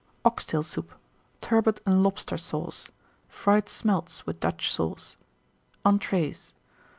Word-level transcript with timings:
Oxtail 0.25 0.63
Soup. 0.63 0.93
Turbot 1.41 1.79
and 1.85 2.01
Lobster 2.01 2.35
Sauce. 2.35 2.89
Fried 3.29 3.69
Smelts, 3.69 4.25
with 4.25 4.39
Dutch 4.39 4.73
Sauce. 4.73 5.15
ENTREES. 5.85 6.55